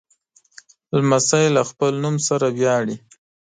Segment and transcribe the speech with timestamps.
[0.99, 2.95] لمسی له خپل نوم سره ویاړي.